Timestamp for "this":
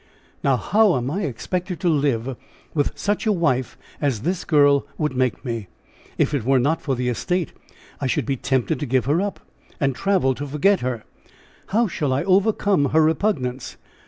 4.21-4.43